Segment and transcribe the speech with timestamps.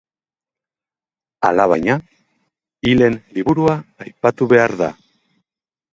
[1.49, 1.99] Alabaina,
[2.89, 4.93] Hilen Liburua aipatu behar da.